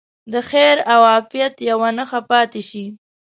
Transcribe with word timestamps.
د 0.31 0.35
خیر 0.49 0.77
او 0.93 1.01
عافیت 1.11 1.53
یوه 1.69 1.89
نښه 1.97 2.19
پاتې 2.29 2.61
شي. 2.69 2.85